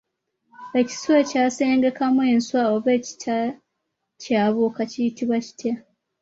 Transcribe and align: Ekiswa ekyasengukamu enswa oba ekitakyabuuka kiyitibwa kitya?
Ekiswa 0.79 1.13
ekyasengukamu 1.23 2.21
enswa 2.33 2.61
oba 2.75 2.89
ekitakyabuuka 2.97 4.81
kiyitibwa 4.91 5.37
kitya? 5.45 5.75